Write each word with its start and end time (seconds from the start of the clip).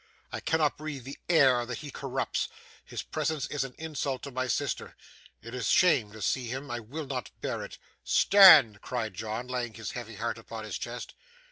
I 0.31 0.39
cannot 0.39 0.79
breathe 0.79 1.03
the 1.03 1.19
air 1.29 1.63
that 1.63 1.77
he 1.77 1.91
corrupts. 1.91 2.49
His 2.83 3.03
presence 3.03 3.45
is 3.49 3.63
an 3.63 3.75
insult 3.77 4.23
to 4.23 4.31
my 4.31 4.47
sister. 4.47 4.95
It 5.43 5.53
is 5.53 5.67
shame 5.69 6.11
to 6.13 6.23
see 6.23 6.47
him. 6.47 6.71
I 6.71 6.79
will 6.79 7.05
not 7.05 7.29
bear 7.39 7.63
it.' 7.63 7.77
'Stand!' 8.03 8.81
cried 8.81 9.13
John, 9.13 9.45
laying 9.47 9.75
his 9.75 9.91
heavy 9.91 10.15
hand 10.15 10.39
upon 10.39 10.63
his 10.63 10.79
chest. 10.79 11.13